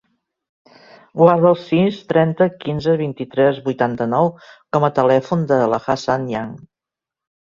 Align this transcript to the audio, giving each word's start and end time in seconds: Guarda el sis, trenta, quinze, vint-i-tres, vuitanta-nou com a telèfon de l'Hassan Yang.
Guarda 1.21 1.49
el 1.49 1.57
sis, 1.63 1.99
trenta, 2.13 2.47
quinze, 2.63 2.95
vint-i-tres, 3.01 3.59
vuitanta-nou 3.67 4.31
com 4.77 4.87
a 4.87 4.91
telèfon 5.01 5.43
de 5.53 5.59
l'Hassan 5.75 6.25
Yang. 6.33 6.57